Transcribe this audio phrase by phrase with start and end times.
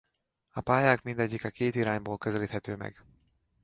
[0.51, 3.03] A pályák mindegyike két irányból közelíthető meg.